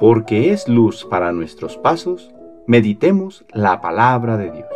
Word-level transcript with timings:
porque 0.00 0.50
es 0.50 0.66
luz 0.66 1.04
para 1.04 1.30
nuestros 1.30 1.76
pasos, 1.76 2.30
meditemos 2.66 3.44
la 3.52 3.82
palabra 3.82 4.38
de 4.38 4.50
Dios. 4.50 4.66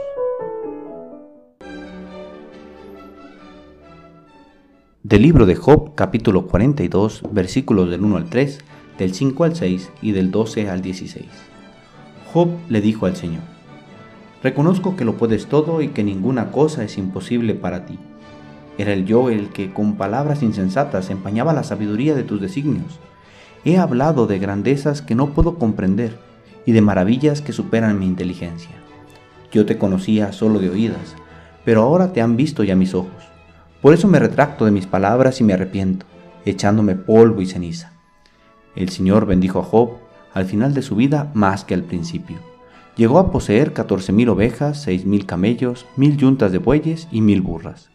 Del 5.02 5.22
libro 5.22 5.46
de 5.46 5.56
Job, 5.56 5.94
capítulo 5.94 6.46
42, 6.46 7.22
versículos 7.32 7.88
del 7.88 8.04
1 8.04 8.18
al 8.18 8.28
3, 8.28 8.58
del 8.98 9.14
5 9.14 9.44
al 9.44 9.56
6 9.56 9.92
y 10.02 10.12
del 10.12 10.30
12 10.30 10.68
al 10.68 10.82
16. 10.82 11.24
Job 12.30 12.50
le 12.68 12.82
dijo 12.82 13.06
al 13.06 13.16
Señor, 13.16 13.44
Reconozco 14.42 14.94
que 14.94 15.06
lo 15.06 15.16
puedes 15.16 15.46
todo 15.46 15.80
y 15.80 15.88
que 15.88 16.04
ninguna 16.04 16.50
cosa 16.50 16.84
es 16.84 16.98
imposible 16.98 17.54
para 17.54 17.86
ti. 17.86 17.98
Era 18.76 18.92
el 18.92 19.06
yo 19.06 19.30
el 19.30 19.48
que 19.48 19.72
con 19.72 19.96
palabras 19.96 20.42
insensatas 20.42 21.08
empañaba 21.08 21.54
la 21.54 21.64
sabiduría 21.64 22.14
de 22.14 22.24
tus 22.24 22.42
designios 22.42 23.00
He 23.64 23.78
hablado 23.78 24.26
de 24.26 24.38
grandezas 24.38 25.00
que 25.00 25.14
no 25.14 25.30
puedo 25.30 25.58
comprender 25.58 26.18
y 26.66 26.72
de 26.72 26.82
maravillas 26.82 27.40
que 27.40 27.52
superan 27.52 27.98
mi 27.98 28.06
inteligencia. 28.06 28.76
Yo 29.50 29.64
te 29.64 29.78
conocía 29.78 30.32
solo 30.32 30.58
de 30.58 30.68
oídas, 30.68 31.16
pero 31.64 31.82
ahora 31.82 32.12
te 32.12 32.20
han 32.20 32.36
visto 32.36 32.62
ya 32.62 32.76
mis 32.76 32.94
ojos. 32.94 33.24
Por 33.80 33.94
eso 33.94 34.06
me 34.06 34.18
retracto 34.18 34.64
de 34.66 34.70
mis 34.70 34.86
palabras 34.86 35.40
y 35.40 35.44
me 35.44 35.54
arrepiento, 35.54 36.04
echándome 36.44 36.94
polvo 36.94 37.40
y 37.40 37.46
ceniza. 37.46 37.92
El 38.76 38.90
Señor 38.90 39.24
bendijo 39.24 39.60
a 39.60 39.64
Job 39.64 39.92
al 40.34 40.44
final 40.44 40.74
de 40.74 40.82
su 40.82 40.96
vida 40.96 41.30
más 41.32 41.64
que 41.64 41.74
al 41.74 41.84
principio. 41.84 42.38
Llegó 42.96 43.18
a 43.18 43.30
poseer 43.30 43.72
catorce 43.72 44.12
mil 44.12 44.28
ovejas, 44.28 44.82
seis 44.82 45.06
mil 45.06 45.26
camellos, 45.26 45.86
mil 45.96 46.16
yuntas 46.16 46.52
de 46.52 46.58
bueyes 46.58 47.08
y 47.10 47.22
mil 47.22 47.40
burras. 47.40 47.90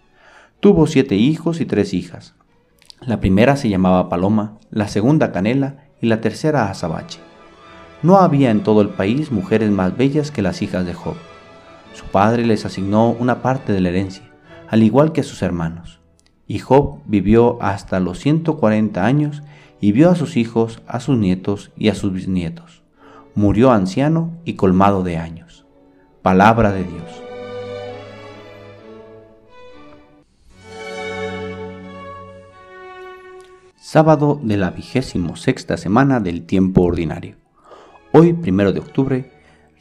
Tuvo 0.61 0.87
siete 0.87 1.15
hijos 1.15 1.61
y 1.61 1.65
tres 1.65 1.93
hijas. 1.93 2.33
La 3.01 3.21
primera 3.21 3.55
se 3.55 3.69
llamaba 3.69 4.09
Paloma, 4.09 4.57
la 4.71 4.89
segunda 4.89 5.31
Canela 5.31 5.85
y 6.01 6.07
la 6.07 6.19
tercera 6.19 6.69
Azabache. 6.69 7.19
No 8.03 8.17
había 8.17 8.51
en 8.51 8.61
todo 8.61 8.81
el 8.81 8.89
país 8.89 9.31
mujeres 9.31 9.71
más 9.71 9.95
bellas 9.95 10.31
que 10.31 10.41
las 10.41 10.61
hijas 10.61 10.85
de 10.85 10.93
Job. 10.93 11.15
Su 11.93 12.05
padre 12.05 12.45
les 12.45 12.65
asignó 12.65 13.11
una 13.11 13.41
parte 13.41 13.71
de 13.71 13.79
la 13.79 13.89
herencia, 13.89 14.29
al 14.67 14.83
igual 14.83 15.13
que 15.13 15.21
a 15.21 15.23
sus 15.23 15.41
hermanos. 15.41 16.01
Y 16.45 16.59
Job 16.59 16.99
vivió 17.05 17.57
hasta 17.61 18.01
los 18.01 18.19
140 18.19 19.05
años 19.05 19.43
y 19.79 19.93
vio 19.93 20.09
a 20.09 20.15
sus 20.15 20.35
hijos, 20.35 20.81
a 20.85 20.99
sus 20.99 21.17
nietos 21.17 21.71
y 21.77 21.87
a 21.87 21.95
sus 21.95 22.11
bisnietos. 22.11 22.83
Murió 23.33 23.71
anciano 23.71 24.33
y 24.43 24.53
colmado 24.55 25.03
de 25.03 25.17
años. 25.17 25.65
Palabra 26.21 26.73
de 26.73 26.83
Dios. 26.83 27.18
Sábado 33.81 34.37
de 34.43 34.57
la 34.57 34.71
vigésimo 34.71 35.37
sexta 35.37 35.77
semana 35.77 36.19
del 36.19 36.45
tiempo 36.45 36.81
ordinario. 36.81 37.37
Hoy, 38.11 38.33
primero 38.33 38.73
de 38.73 38.81
octubre, 38.81 39.31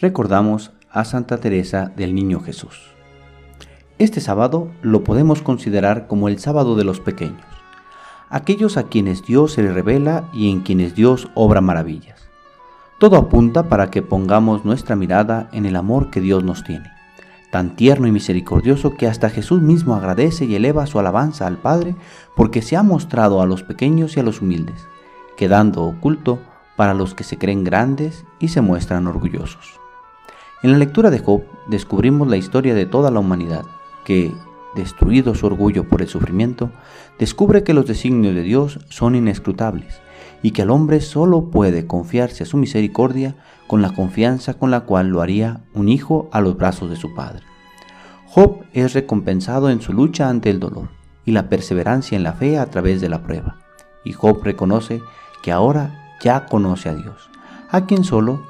recordamos 0.00 0.70
a 0.88 1.04
Santa 1.04 1.38
Teresa 1.38 1.90
del 1.96 2.14
Niño 2.14 2.38
Jesús. 2.38 2.92
Este 3.98 4.20
sábado 4.20 4.70
lo 4.82 5.02
podemos 5.02 5.42
considerar 5.42 6.06
como 6.06 6.28
el 6.28 6.38
sábado 6.38 6.76
de 6.76 6.84
los 6.84 7.00
pequeños, 7.00 7.44
aquellos 8.28 8.76
a 8.76 8.84
quienes 8.84 9.26
Dios 9.26 9.54
se 9.54 9.64
le 9.64 9.72
revela 9.72 10.30
y 10.32 10.48
en 10.48 10.60
quienes 10.60 10.94
Dios 10.94 11.28
obra 11.34 11.60
maravillas. 11.60 12.28
Todo 13.00 13.16
apunta 13.16 13.64
para 13.64 13.90
que 13.90 14.02
pongamos 14.02 14.64
nuestra 14.64 14.94
mirada 14.94 15.48
en 15.52 15.66
el 15.66 15.74
amor 15.74 16.10
que 16.10 16.20
Dios 16.20 16.44
nos 16.44 16.62
tiene 16.62 16.97
tan 17.50 17.76
tierno 17.76 18.06
y 18.06 18.12
misericordioso 18.12 18.94
que 18.94 19.06
hasta 19.06 19.30
Jesús 19.30 19.62
mismo 19.62 19.94
agradece 19.94 20.44
y 20.44 20.54
eleva 20.54 20.86
su 20.86 20.98
alabanza 20.98 21.46
al 21.46 21.58
Padre 21.58 21.96
porque 22.36 22.62
se 22.62 22.76
ha 22.76 22.82
mostrado 22.82 23.40
a 23.40 23.46
los 23.46 23.62
pequeños 23.62 24.16
y 24.16 24.20
a 24.20 24.22
los 24.22 24.42
humildes, 24.42 24.86
quedando 25.36 25.84
oculto 25.84 26.38
para 26.76 26.94
los 26.94 27.14
que 27.14 27.24
se 27.24 27.38
creen 27.38 27.64
grandes 27.64 28.24
y 28.38 28.48
se 28.48 28.60
muestran 28.60 29.06
orgullosos. 29.06 29.80
En 30.62 30.72
la 30.72 30.78
lectura 30.78 31.10
de 31.10 31.20
Job 31.20 31.42
descubrimos 31.68 32.28
la 32.28 32.36
historia 32.36 32.74
de 32.74 32.86
toda 32.86 33.10
la 33.10 33.20
humanidad, 33.20 33.64
que, 34.04 34.32
destruido 34.74 35.34
su 35.34 35.46
orgullo 35.46 35.88
por 35.88 36.02
el 36.02 36.08
sufrimiento, 36.08 36.70
descubre 37.18 37.62
que 37.62 37.74
los 37.74 37.86
designios 37.86 38.34
de 38.34 38.42
Dios 38.42 38.80
son 38.88 39.14
inescrutables 39.14 40.00
y 40.42 40.50
que 40.50 40.62
el 40.62 40.70
hombre 40.70 41.00
solo 41.00 41.50
puede 41.50 41.86
confiarse 41.86 42.42
a 42.42 42.46
su 42.46 42.56
misericordia 42.56 43.36
con 43.68 43.82
la 43.82 43.90
confianza 43.90 44.54
con 44.54 44.72
la 44.72 44.80
cual 44.80 45.08
lo 45.08 45.20
haría 45.20 45.60
un 45.74 45.88
hijo 45.88 46.28
a 46.32 46.40
los 46.40 46.56
brazos 46.56 46.90
de 46.90 46.96
su 46.96 47.14
padre. 47.14 47.44
Job 48.26 48.64
es 48.72 48.94
recompensado 48.94 49.70
en 49.70 49.80
su 49.80 49.92
lucha 49.92 50.28
ante 50.28 50.50
el 50.50 50.58
dolor 50.58 50.88
y 51.24 51.32
la 51.32 51.48
perseverancia 51.48 52.16
en 52.16 52.24
la 52.24 52.32
fe 52.32 52.58
a 52.58 52.66
través 52.66 53.00
de 53.00 53.08
la 53.08 53.22
prueba. 53.22 53.58
Y 54.04 54.12
Job 54.12 54.42
reconoce 54.42 55.02
que 55.42 55.52
ahora 55.52 56.16
ya 56.20 56.46
conoce 56.46 56.88
a 56.88 56.94
Dios, 56.94 57.30
a 57.70 57.86
quien 57.86 58.02
solo 58.02 58.42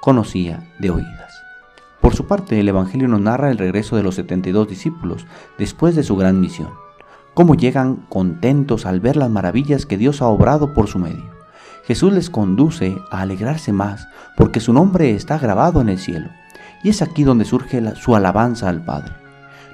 conocía 0.00 0.72
de 0.78 0.90
oídas. 0.90 1.42
Por 2.00 2.14
su 2.14 2.26
parte, 2.26 2.60
el 2.60 2.68
Evangelio 2.68 3.08
nos 3.08 3.20
narra 3.20 3.50
el 3.50 3.58
regreso 3.58 3.96
de 3.96 4.02
los 4.02 4.14
72 4.14 4.68
discípulos 4.68 5.26
después 5.58 5.96
de 5.96 6.02
su 6.02 6.16
gran 6.16 6.40
misión, 6.40 6.70
cómo 7.34 7.54
llegan 7.54 8.06
contentos 8.08 8.86
al 8.86 9.00
ver 9.00 9.16
las 9.16 9.30
maravillas 9.30 9.86
que 9.86 9.96
Dios 9.96 10.22
ha 10.22 10.26
obrado 10.26 10.72
por 10.72 10.86
su 10.86 10.98
medio. 10.98 11.35
Jesús 11.86 12.12
les 12.12 12.30
conduce 12.30 12.98
a 13.12 13.20
alegrarse 13.20 13.72
más 13.72 14.08
porque 14.36 14.58
su 14.58 14.72
nombre 14.72 15.14
está 15.14 15.38
grabado 15.38 15.80
en 15.80 15.88
el 15.88 15.98
cielo. 15.98 16.30
Y 16.82 16.88
es 16.88 17.00
aquí 17.00 17.22
donde 17.22 17.44
surge 17.44 17.80
su 17.94 18.16
alabanza 18.16 18.68
al 18.68 18.84
Padre. 18.84 19.12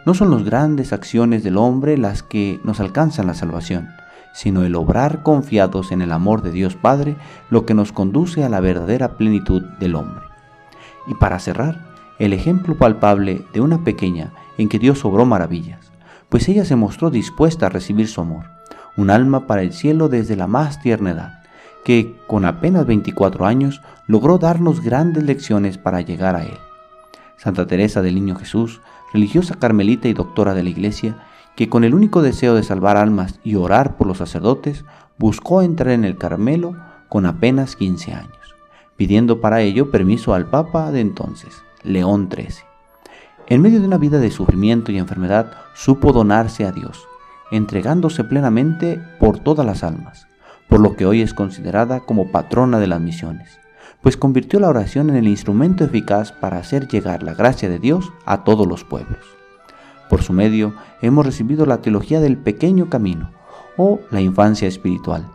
No 0.05 0.13
son 0.13 0.31
las 0.31 0.45
grandes 0.45 0.93
acciones 0.93 1.43
del 1.43 1.57
hombre 1.57 1.97
las 1.97 2.23
que 2.23 2.61
nos 2.65 2.81
alcanzan 2.81 3.27
la 3.29 3.35
salvación, 3.35 3.89
sino 4.35 4.65
el 4.65 4.75
obrar 4.75 5.23
confiados 5.23 5.91
en 5.91 6.03
el 6.03 6.13
amor 6.13 6.43
de 6.43 6.51
Dios 6.51 6.77
Padre 6.77 7.17
lo 7.49 7.65
que 7.65 7.73
nos 7.73 7.93
conduce 7.93 8.45
a 8.45 8.51
la 8.51 8.61
verdadera 8.61 9.17
plenitud 9.17 9.63
del 9.81 9.95
hombre. 9.95 10.25
Y 11.07 11.15
para 11.15 11.39
cerrar, 11.39 11.81
el 12.19 12.35
ejemplo 12.35 12.77
palpable 12.77 13.43
de 13.55 13.63
una 13.63 13.85
pequeña 13.85 14.33
en 14.59 14.69
que 14.69 14.79
Dios 14.79 15.05
obró 15.07 15.25
maravillas, 15.25 15.93
pues 16.29 16.47
ella 16.49 16.67
se 16.67 16.77
mostró 16.77 17.11
dispuesta 17.11 17.67
a 17.67 17.71
recibir 17.71 18.07
su 18.07 18.21
amor, 18.21 18.45
un 18.99 19.09
alma 19.09 19.47
para 19.47 19.63
el 19.63 19.73
cielo 19.73 20.11
desde 20.11 20.37
la 20.37 20.47
más 20.47 20.81
tierna 20.83 21.13
edad 21.13 21.42
que 21.85 22.21
con 22.27 22.45
apenas 22.45 22.87
24 22.87 23.47
años 23.47 23.83
logró 24.07 24.39
darnos 24.39 24.81
grandes 24.81 25.25
lecciones 25.25 25.79
para 25.79 26.01
llegar 26.01 26.37
a 26.37 26.45
Él. 26.45 26.59
Santa 27.37 27.67
Teresa 27.67 28.03
del 28.03 28.15
Niño 28.15 28.37
Jesús, 28.37 28.81
religiosa 29.13 29.57
carmelita 29.57 30.09
y 30.09 30.13
doctora 30.13 30.55
de 30.55 30.63
la 30.63 30.71
Iglesia, 30.71 31.25
que 31.57 31.69
con 31.69 31.85
el 31.85 31.95
único 31.95 32.23
deseo 32.23 32.55
de 32.55 32.63
salvar 32.63 32.97
almas 32.97 33.41
y 33.43 33.57
orar 33.57 33.97
por 33.97 34.07
los 34.07 34.19
sacerdotes, 34.19 34.85
buscó 35.19 35.63
entrar 35.63 35.93
en 35.93 36.05
el 36.05 36.17
Carmelo 36.17 36.77
con 37.09 37.27
apenas 37.27 37.77
15 37.77 38.15
años, 38.15 38.55
pidiendo 38.97 39.41
para 39.41 39.61
ello 39.61 39.91
permiso 39.91 40.35
al 40.35 40.47
Papa 40.47 40.93
de 40.93 41.01
entonces, 41.01 41.63
León 41.83 42.29
XIII. 42.33 42.65
En 43.49 43.61
medio 43.61 43.81
de 43.81 43.87
una 43.87 43.99
vida 43.99 44.19
de 44.19 44.31
sufrimiento 44.31 44.93
y 44.93 44.99
enfermedad, 44.99 45.53
supo 45.75 46.13
donarse 46.13 46.65
a 46.65 46.73
Dios, 46.73 47.07
entregándose 47.51 48.25
plenamente 48.25 49.03
por 49.19 49.41
todas 49.41 49.67
las 49.67 49.83
almas 49.83 50.32
por 50.73 50.81
lo 50.81 50.97
que 50.97 51.05
hoy 51.05 51.21
es 51.21 51.35
considerada 51.35 52.01
como 52.01 52.29
patrona 52.29 52.79
de 52.79 52.87
las 52.87 52.99
misiones, 52.99 53.61
pues 54.01 54.17
convirtió 54.17 54.59
la 54.59 54.71
oración 54.71 55.11
en 55.11 55.17
el 55.17 55.29
instrumento 55.29 55.85
eficaz 55.85 56.33
para 56.33 56.57
hacer 56.57 56.89
llegar 56.89 57.23
la 57.23 57.35
gracia 57.35 57.69
de 57.69 57.79
Dios 57.79 58.11
a 58.25 58.43
todos 58.43 58.67
los 58.67 58.83
pueblos. 58.83 59.19
Por 60.09 60.23
su 60.23 60.33
medio 60.33 60.73
hemos 61.03 61.27
recibido 61.27 61.67
la 61.67 61.83
teología 61.83 62.21
del 62.21 62.39
pequeño 62.39 62.89
camino 62.89 63.33
o 63.77 64.01
la 64.11 64.23
infancia 64.23 64.67
espiritual, 64.67 65.29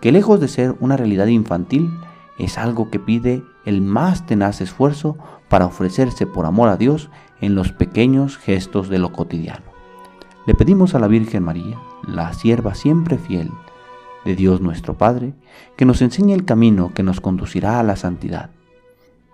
que 0.00 0.10
lejos 0.10 0.40
de 0.40 0.48
ser 0.48 0.74
una 0.80 0.96
realidad 0.96 1.26
infantil, 1.26 1.90
es 2.38 2.56
algo 2.56 2.88
que 2.88 2.98
pide 2.98 3.42
el 3.66 3.82
más 3.82 4.24
tenaz 4.24 4.62
esfuerzo 4.62 5.18
para 5.50 5.66
ofrecerse 5.66 6.26
por 6.26 6.46
amor 6.46 6.70
a 6.70 6.78
Dios 6.78 7.10
en 7.42 7.54
los 7.54 7.72
pequeños 7.72 8.38
gestos 8.38 8.88
de 8.88 8.98
lo 8.98 9.12
cotidiano. 9.12 9.66
Le 10.46 10.54
pedimos 10.54 10.94
a 10.94 10.98
la 10.98 11.08
Virgen 11.08 11.42
María, 11.42 11.78
la 12.06 12.32
sierva 12.32 12.74
siempre 12.74 13.18
fiel, 13.18 13.50
de 14.24 14.34
Dios 14.34 14.60
nuestro 14.60 14.98
Padre, 14.98 15.34
que 15.76 15.84
nos 15.84 16.02
enseñe 16.02 16.32
el 16.32 16.44
camino 16.44 16.92
que 16.94 17.02
nos 17.02 17.20
conducirá 17.20 17.80
a 17.80 17.82
la 17.82 17.96
santidad. 17.96 18.50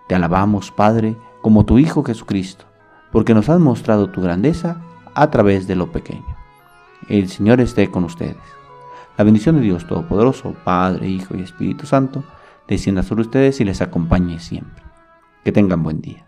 Te 0.08 0.14
alabamos, 0.14 0.70
Padre, 0.70 1.16
como 1.42 1.64
tu 1.64 1.78
Hijo 1.78 2.02
Jesucristo, 2.04 2.66
porque 3.12 3.34
nos 3.34 3.48
has 3.48 3.60
mostrado 3.60 4.10
tu 4.10 4.20
grandeza 4.20 4.80
a 5.14 5.30
través 5.30 5.66
de 5.66 5.76
lo 5.76 5.92
pequeño. 5.92 6.36
El 7.08 7.28
Señor 7.28 7.60
esté 7.60 7.90
con 7.90 8.04
ustedes. 8.04 8.36
La 9.16 9.24
bendición 9.24 9.56
de 9.56 9.62
Dios 9.62 9.86
Todopoderoso, 9.86 10.54
Padre, 10.64 11.08
Hijo 11.08 11.36
y 11.36 11.42
Espíritu 11.42 11.86
Santo, 11.86 12.24
descienda 12.66 13.02
sobre 13.02 13.22
ustedes 13.22 13.60
y 13.60 13.64
les 13.64 13.80
acompañe 13.80 14.40
siempre. 14.40 14.82
Que 15.44 15.52
tengan 15.52 15.82
buen 15.82 16.00
día. 16.00 16.24